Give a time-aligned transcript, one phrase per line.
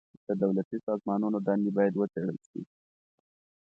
[0.27, 2.61] د دولتي سازمانونو دندي بايد وڅېړل سي.